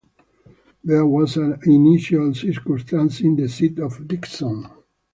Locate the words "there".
0.83-1.05